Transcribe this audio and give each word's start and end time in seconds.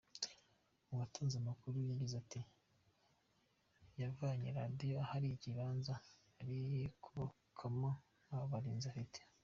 Uwatanze 0.91 1.35
amakuru 1.37 1.77
yagize 1.89 2.13
ati 2.23 2.41
"Yavanye 4.01 4.47
Radio 4.59 4.95
ahari 5.05 5.27
ikibanza 5.31 5.93
ari 6.41 6.57
kubakamo 7.03 7.89
nta 8.25 8.39
barinzi 8.51 8.87
afite. 8.89 9.19